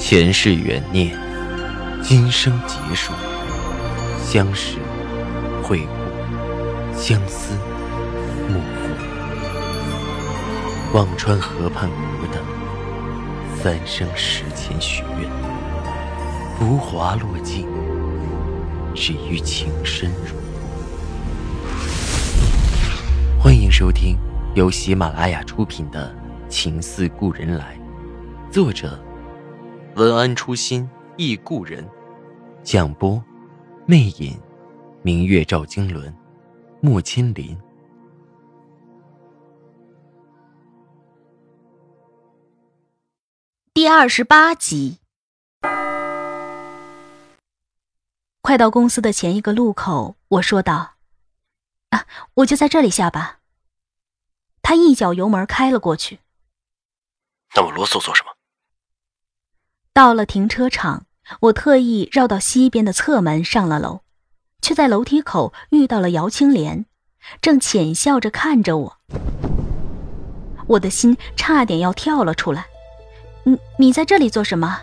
[0.00, 1.14] 前世缘孽，
[2.02, 3.12] 今生劫数。
[4.24, 4.78] 相识、
[5.62, 7.52] 会故，相思、
[8.48, 8.88] 幕赋。
[10.94, 12.42] 忘川河畔无等，
[13.62, 15.30] 三生石前许愿。
[16.58, 17.68] 浮华落尽，
[18.94, 20.34] 只余情深入。
[23.38, 24.16] 欢迎收听
[24.54, 26.12] 由喜马拉雅出品的
[26.48, 27.78] 《情似故人来》，
[28.50, 28.98] 作者。
[30.00, 31.86] 文安初心忆故人，
[32.62, 33.22] 蒋波，
[33.84, 34.40] 魅影，
[35.02, 36.10] 明月照经纶，
[36.80, 37.54] 木千林。
[43.74, 44.96] 第二十八集。
[48.40, 50.94] 快到公司的前一个路口，我说道
[51.92, 53.40] ：“啊，我就在这里下吧。”
[54.64, 56.20] 他一脚油门开了过去。
[57.54, 58.39] 那么啰嗦做什么？
[59.92, 61.02] 到了停车场，
[61.40, 64.02] 我特意绕到西边的侧门上了楼，
[64.62, 66.86] 却在楼梯口遇到了姚青莲，
[67.42, 68.96] 正浅笑着看着我。
[70.68, 72.66] 我的心差点要跳了出来。
[73.42, 74.78] 你你在这里做什么？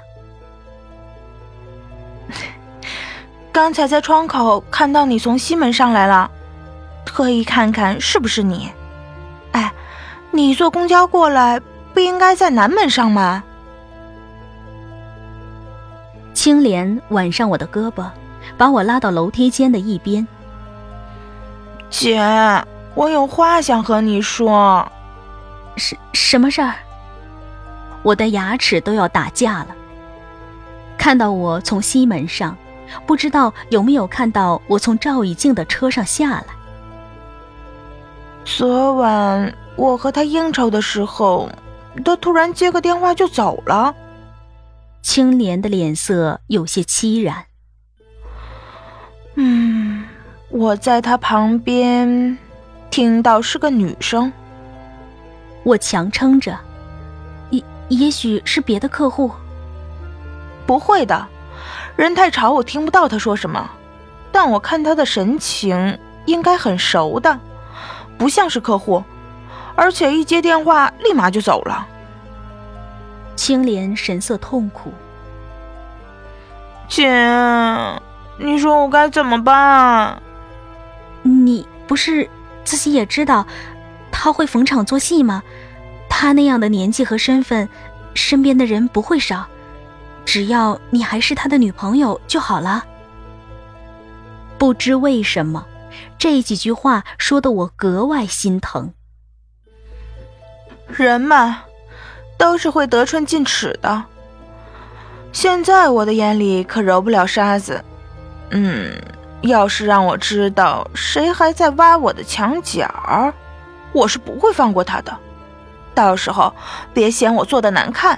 [3.53, 6.29] 刚才在窗口看到你从西门上来了，
[7.05, 8.69] 特意看看是不是你。
[9.53, 9.71] 哎，
[10.31, 11.61] 你坐公交过来
[11.93, 13.45] 不应该在南门上吗？
[16.47, 18.05] 青莲挽上我的胳膊，
[18.57, 20.25] 把我拉到楼梯间的一边。
[21.89, 22.21] 姐，
[22.95, 24.89] 我有话想和你说。
[25.75, 26.75] 什什么事儿？
[28.01, 29.75] 我的牙齿都要打架了。
[30.97, 32.55] 看到我从西门上，
[33.05, 36.45] 不知道有没有看到我从赵以静的车上下来。
[38.45, 41.49] 昨晚我和他应酬的时候，
[42.05, 43.93] 他突然接个电话就走了。
[45.01, 47.45] 青莲的脸色有些凄然。
[49.35, 50.05] 嗯，
[50.49, 52.37] 我在他旁边
[52.89, 54.31] 听到是个女生。
[55.63, 56.57] 我强撑着，
[57.49, 59.31] 也也许是别的客户。
[60.65, 61.27] 不会的，
[61.95, 63.69] 人太吵，我听不到他说什么。
[64.31, 67.39] 但我看他的神情，应该很熟的，
[68.17, 69.03] 不像是客户，
[69.75, 71.87] 而且一接电话立马就走了。
[73.37, 74.91] 青莲神色痛苦，
[76.89, 77.07] 姐，
[78.37, 80.21] 你说我该怎么办？
[81.21, 82.27] 你不是
[82.65, 83.45] 自己也知道
[84.11, 85.43] 他会逢场作戏吗？
[86.09, 87.69] 他那样的年纪和身份，
[88.15, 89.45] 身边的人不会少，
[90.25, 92.83] 只要你还是他的女朋友就好了。
[94.57, 95.65] 不知为什么，
[96.17, 98.91] 这几句话说的我格外心疼。
[100.87, 101.63] 人嘛。
[102.37, 104.03] 都是会得寸进尺的。
[105.31, 107.83] 现在我的眼里可揉不了沙子。
[108.51, 108.93] 嗯，
[109.41, 112.89] 要是让我知道谁还在挖我的墙角，
[113.91, 115.15] 我是不会放过他的。
[115.93, 116.53] 到时候
[116.93, 118.17] 别嫌我做的难看。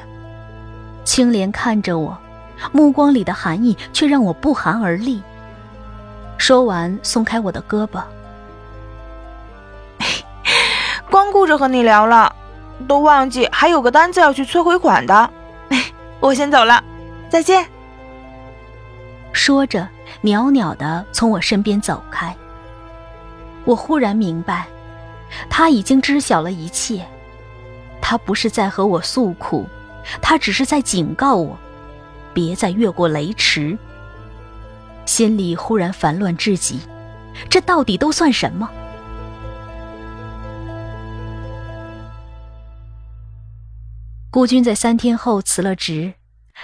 [1.03, 2.17] 青莲看着我，
[2.71, 5.21] 目光里的寒意却让我不寒而栗。
[6.37, 8.01] 说完，松开我的胳膊，
[11.09, 12.35] 光顾着和你聊了。
[12.87, 15.29] 都忘记还有个单子要去催回款的，
[16.21, 16.81] 我先走了，
[17.27, 17.67] 再见。
[19.33, 19.85] 说着，
[20.21, 22.33] 袅袅的从我身边走开。
[23.65, 24.65] 我忽然明白，
[25.49, 27.05] 他已经知晓了一切。
[27.99, 29.67] 他不是在和我诉苦，
[30.21, 31.59] 他只是在警告我，
[32.33, 33.77] 别再越过雷池。
[35.05, 36.79] 心里忽然烦乱至极，
[37.49, 38.69] 这到底都算什么？
[44.31, 46.13] 顾军在三天后辞了职，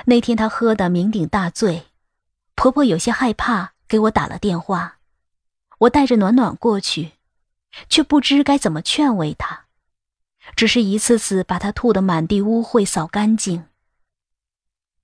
[0.06, 1.88] 那天他喝得酩酊大醉，
[2.54, 5.00] 婆婆有些害怕，给我打了电话，
[5.80, 7.14] 我带着暖暖过去，
[7.90, 9.66] 却不知该怎么劝慰她，
[10.56, 13.66] 只是一次次把她吐得满地污秽扫干净。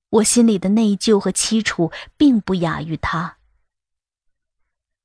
[0.09, 3.38] 我心里的内疚和凄楚并不亚于他。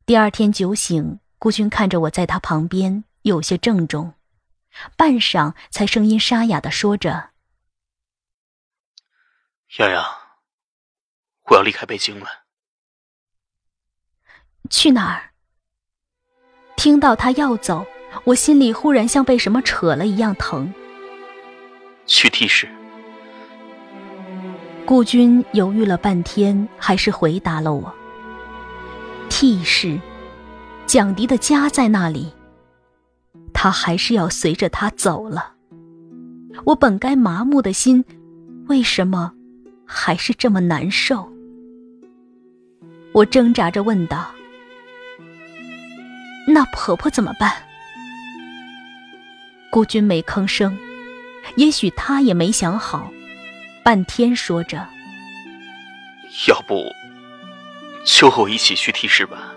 [0.05, 4.13] 第二天酒醒，顾军看着我在他旁边，有些郑重，
[4.95, 7.31] 半晌才声音沙哑的说着。
[9.75, 10.03] 洋洋，
[11.49, 12.27] 我要离开北京了。
[14.71, 15.33] 去哪儿？
[16.77, 17.85] 听到他要走，
[18.25, 20.73] 我心里忽然像被什么扯了一样疼。
[22.07, 22.69] 去 T 市。
[24.87, 27.93] 顾军犹豫了半天，还是回答了我
[29.29, 30.01] ：“T 市，
[30.87, 32.33] 蒋迪的家在那里。
[33.53, 35.55] 他还是要随着他走了。
[36.65, 38.05] 我本该麻木的心，
[38.69, 39.35] 为什么？”
[39.87, 41.31] 还是这么难受。
[43.13, 44.31] 我挣扎着问道
[46.47, 47.53] ：“那婆婆怎么办？”
[49.71, 50.77] 孤军没吭声，
[51.57, 53.11] 也许他也没想好，
[53.85, 54.87] 半天说着
[56.49, 56.85] ：“要不
[58.05, 59.55] 就和我一起去替氏吧。”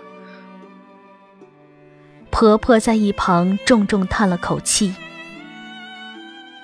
[2.30, 4.94] 婆婆在一旁重重叹了口气：“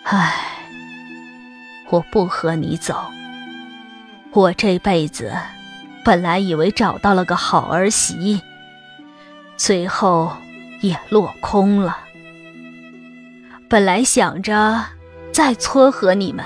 [0.04, 0.32] 唉，
[1.90, 3.10] 我不和你走。
[4.36, 5.32] 我这辈子
[6.04, 8.42] 本来以为找到了个好儿媳，
[9.56, 10.30] 最后
[10.82, 11.96] 也落空了。
[13.66, 14.84] 本来想着
[15.32, 16.44] 再撮合你们，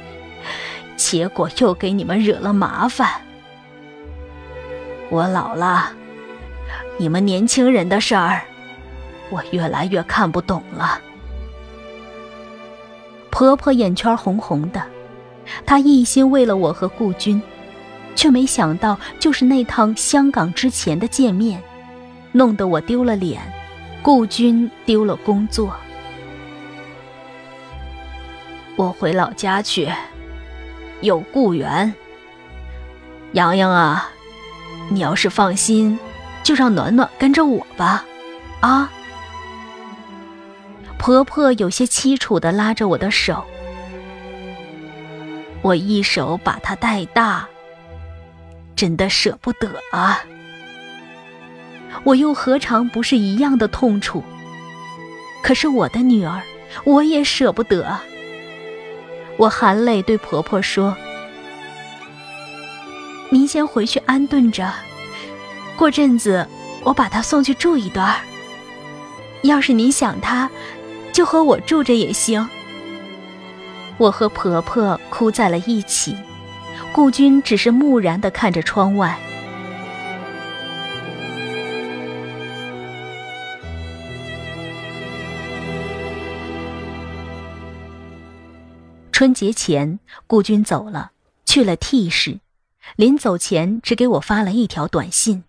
[0.98, 3.10] 结果又给你们惹了麻烦。
[5.08, 5.92] 我老了。”
[6.98, 8.42] 你们年轻人的事儿，
[9.30, 11.00] 我越来越看不懂了。
[13.30, 14.82] 婆婆眼圈红红的，
[15.64, 17.40] 她一心为了我和顾军，
[18.14, 21.62] 却没想到就是那趟香港之前的见面，
[22.32, 23.40] 弄得我丢了脸，
[24.02, 25.74] 顾军丢了工作。
[28.76, 29.88] 我回老家去，
[31.00, 31.94] 有顾源。
[33.32, 34.10] 洋洋啊，
[34.90, 35.98] 你要是放心。
[36.42, 38.04] 就让暖暖跟着我吧，
[38.60, 38.88] 啊！
[40.96, 43.44] 婆婆有些凄楚的拉着我的手，
[45.66, 47.44] 我一手把她带大，
[48.76, 50.22] 真的舍不得啊！
[52.04, 54.22] 我又何尝不是一样的痛楚？
[55.42, 56.40] 可是我的女儿，
[56.84, 57.98] 我也舍不得。
[59.38, 60.96] 我含泪对婆婆说
[63.28, 64.72] ：“您先回去安顿着。”
[65.76, 66.46] 过阵子，
[66.84, 68.14] 我把他送去住一段
[69.42, 70.48] 要是您想他，
[71.12, 72.48] 就和我住着也行。
[73.98, 76.14] 我和婆婆哭在了一起，
[76.92, 79.18] 顾军只是木然的看着窗外。
[89.10, 91.12] 春节前，顾军走了，
[91.46, 92.40] 去了 T 市，
[92.96, 95.44] 临走前只给我发了一条短信。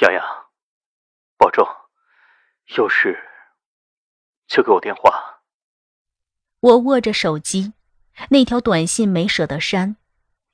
[0.00, 0.24] 洋洋，
[1.36, 1.66] 保重，
[2.76, 3.18] 有事
[4.46, 5.33] 就给我电话。
[6.64, 7.74] 我握着手机，
[8.30, 9.96] 那条短信没舍得删，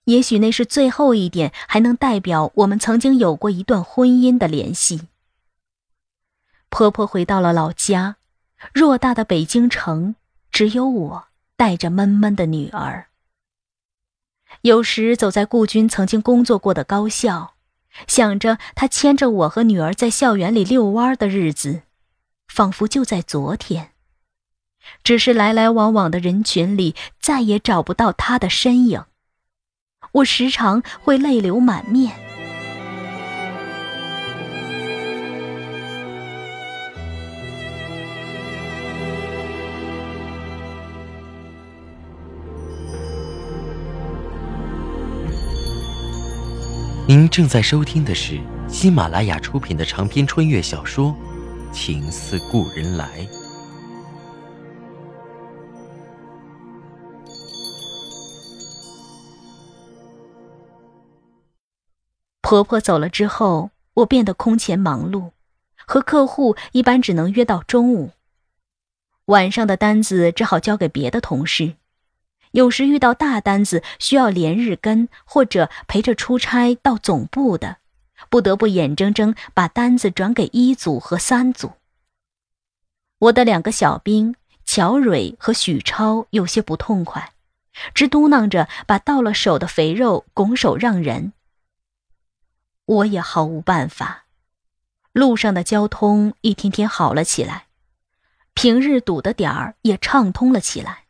[0.07, 5.03] 也许那是最后一点还能代表我们曾经有过一段婚姻的联系。
[6.69, 8.17] 婆婆回到了老家，
[8.75, 10.17] 偌大的北京城，
[10.51, 11.25] 只有我
[11.57, 13.06] 带着闷闷的女儿。
[14.63, 17.55] 有时走在顾军曾经工作过的高校。
[18.06, 21.83] 想着他牵着我和女儿在校园里遛弯的日子，
[22.47, 23.90] 仿佛就在昨天。
[25.03, 29.05] 只是来来往往的人群里，再也找不到他的身影。
[30.12, 32.12] 我时常会泪流满面。
[47.06, 48.38] 您正在收听的是
[48.69, 51.09] 喜马拉雅出品的长篇穿越小说
[51.73, 53.27] 《情似故人来》。
[62.51, 65.31] 婆婆走了之后，我变得空前忙碌，
[65.87, 68.11] 和客户一般只能约到中午，
[69.27, 71.75] 晚上的单子只好交给别的同事。
[72.51, 77.77] 有时遇到大单子需要连日跟，或者陪着出差到总部的，
[78.29, 81.71] 不得不眼睁睁把单子转给一组和三组。
[83.21, 87.33] 我的两个小兵乔蕊和许超有些不痛快，
[87.95, 91.33] 直嘟囔着把到了手的肥肉拱手让人。
[92.91, 94.27] 我也毫无办法。
[95.13, 97.67] 路上的交通一天天好了起来，
[98.53, 101.05] 平日堵的点儿也畅通了起来。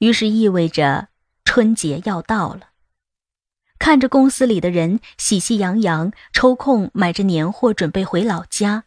[0.00, 1.08] 于是意味着
[1.42, 2.70] 春节要到了。
[3.78, 8.84] 看着公司里的人喜气洋洋，抽空买着年货准备回老家，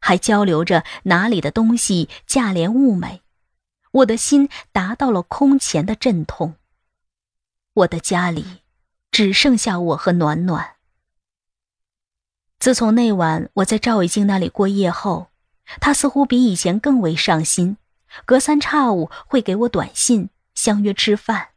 [0.00, 3.22] 还交流着哪里的东西价廉物美，
[3.90, 6.56] 我的心达到了空前的阵痛。
[7.72, 8.44] 我的家里
[9.10, 10.72] 只剩下我和暖暖。
[12.58, 15.28] 自从那晚我在赵伟静那里过夜后，
[15.80, 17.76] 他似乎比以前更为上心，
[18.24, 20.30] 隔三差五会给我短信。
[20.54, 21.48] 相约吃饭，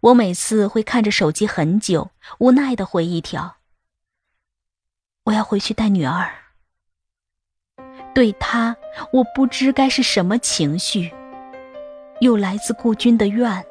[0.00, 3.56] 我每次会看着手机很久，无奈的回一条
[5.24, 6.30] ：“我要回去带女儿。”
[8.14, 8.76] 对他，
[9.14, 11.12] 我不知该是什么情绪，
[12.20, 13.66] 有来自顾军的怨，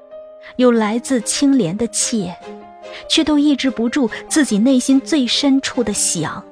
[0.58, 2.36] 有来自青莲的怯，
[3.08, 6.44] 却都抑制不住自己内心最深处的想。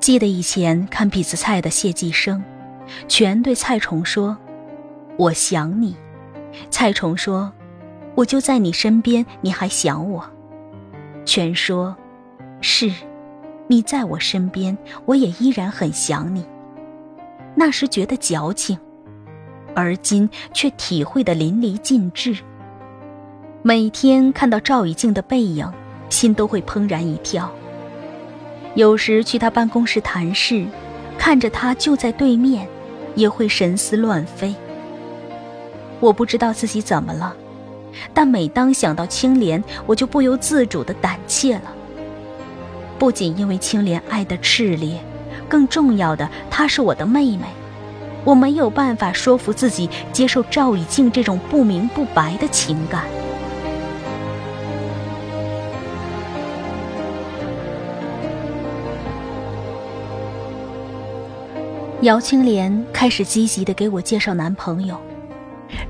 [0.00, 2.42] 记得以前看痞子蔡的谢继生，
[3.06, 4.36] 全对蔡崇说
[5.18, 5.94] ：“我想你。”
[6.70, 7.52] 蔡崇说
[8.16, 10.24] ：“我就在你身边，你还想我？”
[11.24, 11.94] 全说
[12.60, 12.90] ：“是，
[13.68, 16.44] 你在我身边，我也依然很想你。”
[17.54, 18.78] 那时觉得矫情，
[19.76, 22.36] 而今却体会的淋漓尽致。
[23.62, 25.70] 每天看到赵以静的背影，
[26.08, 27.52] 心都会怦然一跳。
[28.74, 30.64] 有时去他办公室谈事，
[31.18, 32.66] 看着他就在对面，
[33.14, 34.54] 也会神思乱飞。
[35.98, 37.36] 我不知道自己怎么了，
[38.14, 41.70] 但每当想到青莲，我就不由自主的胆怯了。
[42.98, 44.98] 不仅因为青莲爱的炽烈，
[45.50, 47.44] 更重要的，她是我的妹妹，
[48.24, 53.04] 我没有办法说服自己接受赵以静这种不明不白的情感。
[62.02, 64.98] 姚青莲开始积极的给我介绍男朋友。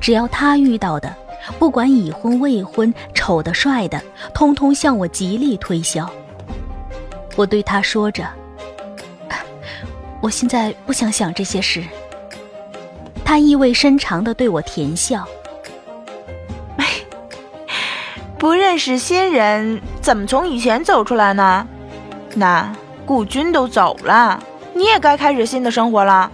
[0.00, 1.14] 只要他遇到的，
[1.58, 4.02] 不管已婚未婚、丑的帅的，
[4.34, 6.10] 通通向我极力推销。
[7.36, 8.26] 我对他说着
[10.20, 11.84] ：“我现在不想想这些事。”
[13.24, 15.24] 他意味深长的对我甜笑
[18.36, 21.64] ：“不认识新人，怎么从以前走出来呢？
[22.34, 22.74] 那
[23.06, 24.42] 顾军都走了，
[24.74, 26.30] 你也该开始新的生活了。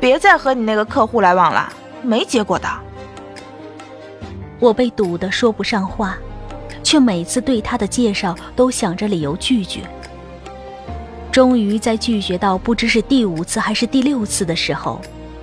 [0.00, 1.72] 别再和你那个客户来往了。”
[2.04, 2.68] 没结果的，
[4.58, 6.18] 我被堵得说不上话，
[6.82, 9.82] 却每次对他的介绍都想着理由拒绝。
[11.30, 15.00] 终于在拒绝到不知是第五次还是第六次的时候，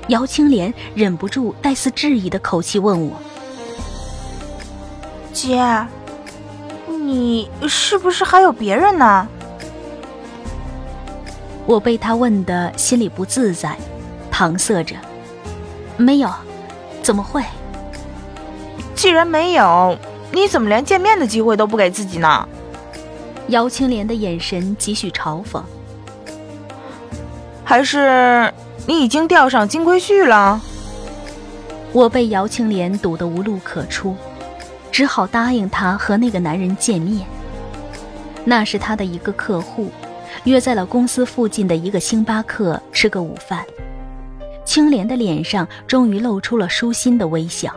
[0.09, 3.13] 姚青莲忍不住带似质疑的口气问我
[5.31, 5.87] ：“姐，
[6.87, 9.25] 你是不是还有别人呢？”
[11.69, 13.77] 我被他问的心里不自在，
[14.31, 14.95] 搪塞着
[15.97, 16.27] ：“没有。”
[17.03, 17.43] 怎么会？
[18.95, 19.95] 既然没有，
[20.31, 22.49] 你怎么连见面的机会都不给自己呢？
[23.49, 25.61] 姚青莲的眼神几许嘲讽。
[27.63, 28.51] 还是
[28.87, 30.59] 你已经钓上金龟婿了？
[31.91, 34.15] 我被姚青莲堵得无路可出，
[34.91, 37.27] 只好答应他和那个男人见面。
[38.43, 39.91] 那是他的一个客户，
[40.45, 43.65] 约在了公司附近的一个星巴克吃个午饭。
[44.65, 47.75] 青莲的脸上终于露出了舒心的微笑。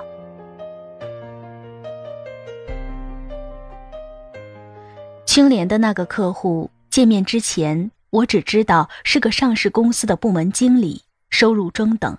[5.25, 12.19] 青莲的那个客户见面之前，我只知道是个上市公司的部门经理，收入中等，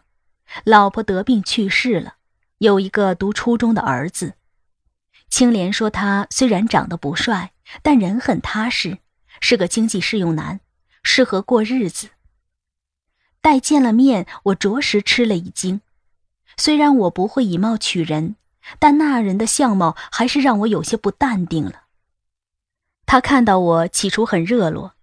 [0.63, 2.15] 老婆得病去世了，
[2.57, 4.33] 有一个读初中的儿子。
[5.29, 7.51] 青莲说他虽然长得不帅，
[7.83, 8.97] 但人很踏实，
[9.43, 10.61] 是个经济适用男，
[11.03, 12.11] 适合过日子。
[13.41, 15.81] 待见了面，我着实吃了一惊。
[16.55, 18.37] 虽然我不会以貌取人，
[18.79, 21.87] 但那人的相貌还是让我有些不淡定了。
[23.05, 24.93] 他看到我起初很热络，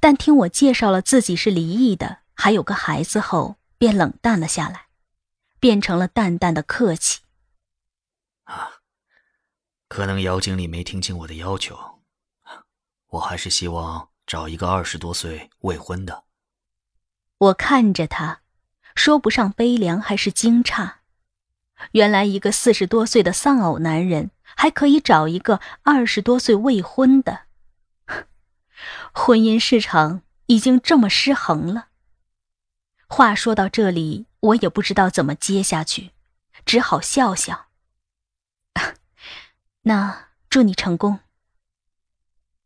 [0.00, 4.88] 但听我介绍了自己是离异的，还有个孩子后，便冷淡了下来，
[5.58, 7.20] 变成了淡淡的客气。
[8.44, 8.82] 啊，
[9.88, 11.97] 可能姚经理没听清我的要求，
[13.08, 16.24] 我还是希望找一个二十多岁未婚的。
[17.38, 18.40] 我看着他，
[18.94, 20.94] 说不上悲凉还是惊诧。
[21.92, 27.42] 原来一个四十多岁的丧偶男人，还可以找一个二十多岁未婚的。
[29.14, 31.88] 婚姻市场已经这么失衡了。
[33.06, 36.10] 话说到这里，我也不知道怎么接下去，
[36.66, 37.68] 只好笑笑。
[39.82, 41.20] 那祝你成功。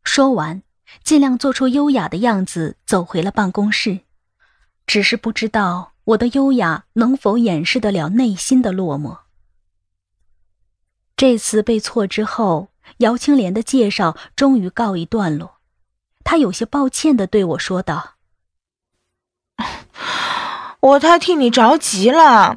[0.05, 0.63] 说完，
[1.03, 4.01] 尽量做出优雅的样子，走回了办公室。
[4.87, 9.19] 只是不知道我的优雅能否掩饰得了内心的落寞。
[11.17, 12.69] 这次被挫之后，
[12.99, 15.59] 姚青莲的介绍终于告一段落。
[16.25, 18.15] 她有些抱歉的对我说道
[20.81, 22.57] ：“我太替你着急了，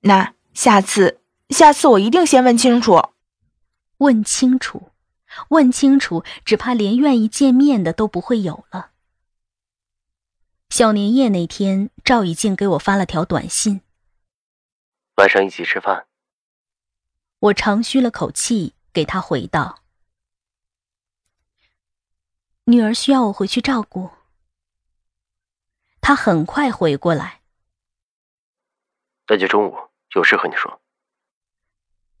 [0.00, 3.10] 那下次，下次我一定先问清楚。
[3.98, 4.90] 问清楚，
[5.48, 8.92] 问清楚，只怕连愿意见面的都不会有了。”
[10.70, 13.80] 小年夜那天，赵以静给我发了条短信
[15.16, 16.06] ：“晚上一起吃饭。”
[17.40, 19.82] 我长吁了口气，给他回道
[22.64, 24.10] ：“女儿需要我回去照顾。”
[26.00, 27.40] 他很快回过来
[29.28, 29.76] ：“那就中午
[30.14, 30.80] 有事和你说。”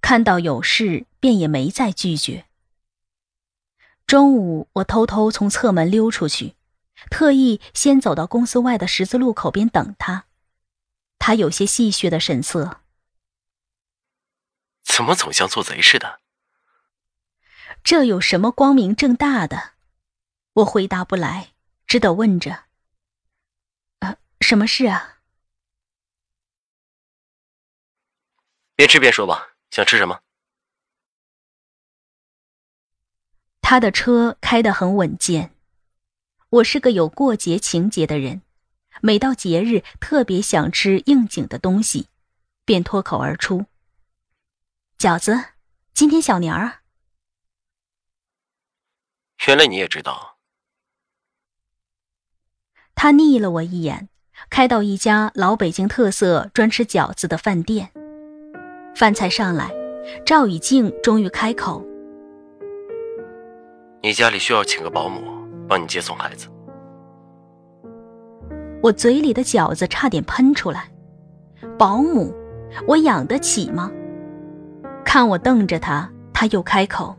[0.00, 2.47] 看到有事，便也没再拒绝。
[4.08, 6.56] 中午，我偷偷从侧门溜出去，
[7.10, 10.24] 特意先走到公司外的十字路口边等他。
[11.18, 12.80] 他有些戏谑的神色，
[14.82, 16.20] 怎么总像做贼似的？
[17.84, 19.74] 这有什么光明正大的？
[20.54, 21.52] 我回答不来，
[21.86, 22.64] 只得问着
[24.00, 25.18] ：“呃，什么事啊？”
[28.74, 30.22] 边吃边说吧，想吃什么？
[33.70, 35.50] 他的车开得很稳健。
[36.48, 38.40] 我是个有过节情节的人，
[39.02, 42.08] 每到节日特别想吃应景的东西，
[42.64, 43.66] 便脱口而出
[44.98, 45.38] ：“饺子，
[45.92, 46.78] 今天小年儿。”
[49.46, 50.38] 原来你也知道。
[52.94, 54.08] 他睨了我一眼，
[54.48, 57.92] 开到一家老北京特色专吃饺子的饭店。
[58.96, 59.70] 饭菜上来，
[60.24, 61.84] 赵以静终于开口
[64.02, 65.20] ：“你家里需要请个保姆
[65.68, 66.48] 帮你接送孩子。”
[68.82, 70.88] 我嘴里的饺子差点喷出来。
[71.76, 72.32] 保姆，
[72.86, 73.90] 我养得起吗？
[75.04, 77.16] 看我瞪着他，他又开口：“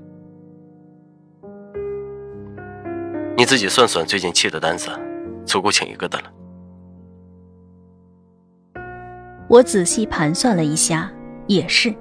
[3.36, 4.90] 你自己算算最近砌的单子，
[5.46, 6.32] 足够请一个的了。”
[9.50, 11.12] 我仔细盘算了一下。
[11.48, 11.92] 也是，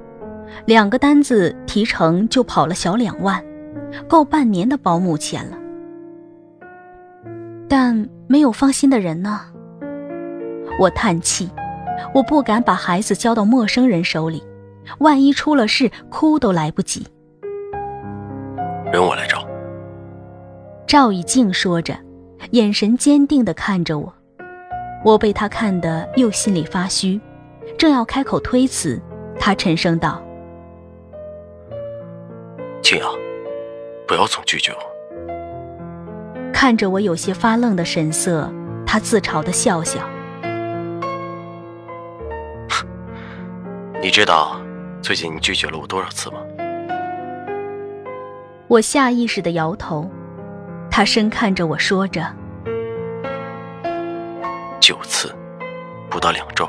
[0.67, 3.43] 两个单子提成就跑了小两万，
[4.09, 5.57] 够半年的保姆钱了。
[7.69, 9.41] 但没有放心的人呢。
[10.81, 11.51] 我叹气，
[12.15, 14.43] 我不敢把孩子交到陌生人手里，
[15.01, 17.07] 万一出了事，哭都来不及。
[18.93, 19.47] 人我来找。
[20.87, 21.95] 赵以静说着，
[22.53, 24.15] 眼神坚定地看着我，
[25.05, 27.21] 我被他看得又心里发虚，
[27.77, 29.01] 正要开口推辞。
[29.41, 30.23] 他沉声道
[32.83, 33.09] ：“静阳，
[34.09, 34.79] 不要总拒绝我。”
[36.53, 38.53] 看着我有些发愣的神色，
[38.85, 40.01] 他自嘲的笑笑
[44.03, 44.61] ：“你知道
[45.01, 46.39] 最近你拒绝了我多少次吗？”
[48.67, 50.11] 我下意识的摇头。
[50.91, 52.27] 他深看着我说着
[54.81, 55.33] ：“九次，
[56.11, 56.69] 不到两周。”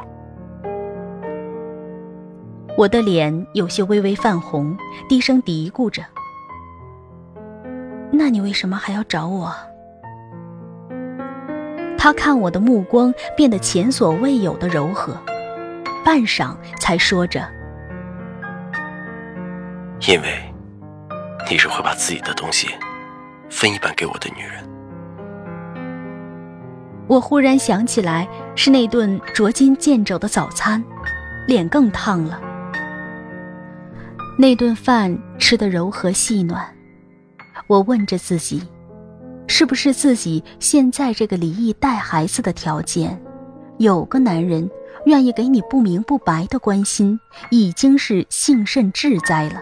[2.78, 6.04] 我的脸有些微微泛红，低声嘀咕着
[8.20, 9.56] ：“那你为什么还要找我？”
[11.98, 15.18] 他看我的目光变得前所未有的柔和，
[16.04, 17.48] 半晌才说着
[20.08, 20.54] ：“因为
[21.50, 22.68] 你是会把自己的东西
[23.50, 24.68] 分一半给我的女人。”
[27.08, 30.84] 我忽然想起来是那顿捉襟见肘的早餐，
[31.48, 32.38] 脸更烫了。
[34.38, 36.68] 那顿饭吃得柔和细暖，
[37.70, 38.64] 我问着自己，
[39.46, 43.22] 是不是自己现在这个离异带孩子的条件，
[43.78, 44.68] 有个男人
[45.06, 47.20] 愿意给你不明不白的关心，
[47.52, 49.62] 已经是幸甚至哉了。